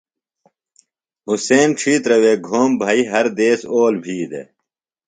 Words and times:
حُسین 1.27 1.69
ڇِھیتر 1.79 2.11
وے 2.23 2.33
گھوم 2.47 2.71
بھئی 2.81 3.01
ہر 3.11 3.25
دیس 3.37 3.61
اول 3.71 3.95
بھی 4.03 4.15
دےۡ۔ 4.31 4.47